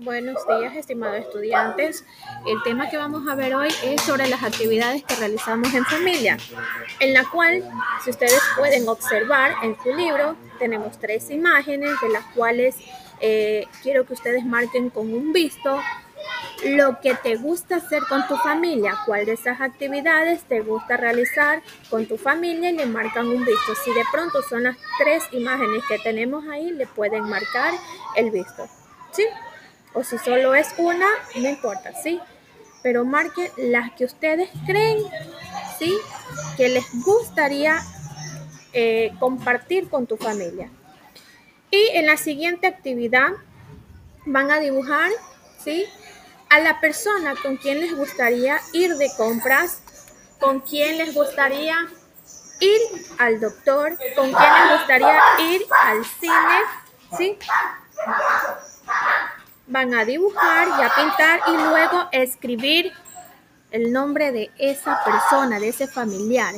[0.00, 2.04] Buenos días, estimados estudiantes.
[2.46, 6.36] El tema que vamos a ver hoy es sobre las actividades que realizamos en familia,
[7.00, 7.68] en la cual,
[8.04, 12.76] si ustedes pueden observar en su libro, tenemos tres imágenes de las cuales
[13.20, 15.80] eh, quiero que ustedes marquen con un visto
[16.64, 21.60] lo que te gusta hacer con tu familia, cuál de esas actividades te gusta realizar
[21.90, 23.74] con tu familia y le marcan un visto.
[23.84, 27.74] Si de pronto son las tres imágenes que tenemos ahí, le pueden marcar
[28.14, 28.68] el visto.
[29.10, 29.24] ¿Sí?
[29.94, 31.06] O si solo es una,
[31.36, 32.20] no importa, ¿sí?
[32.82, 34.98] Pero marquen las que ustedes creen,
[35.78, 35.96] ¿sí?
[36.56, 37.80] Que les gustaría
[38.72, 40.70] eh, compartir con tu familia.
[41.70, 43.30] Y en la siguiente actividad
[44.24, 45.10] van a dibujar,
[45.62, 45.86] ¿sí?
[46.50, 49.80] A la persona con quien les gustaría ir de compras,
[50.40, 51.76] con quien les gustaría
[52.60, 52.80] ir
[53.18, 56.58] al doctor, con quien les gustaría ir al cine,
[57.16, 57.38] ¿sí?
[59.78, 62.92] Van a dibujar y a pintar y luego escribir
[63.70, 66.52] el nombre de esa persona, de ese familiar.